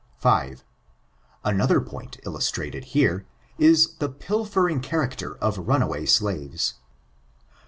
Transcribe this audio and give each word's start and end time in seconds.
5. 0.17 0.63
Another 1.45 1.79
point 1.79 2.17
illustrated 2.25 2.85
here, 2.85 3.27
is 3.59 3.97
the 3.99 4.09
pilfering 4.09 4.79
character 4.79 5.35
of 5.35 5.59
runaway 5.59 6.07
slaves. 6.07 6.73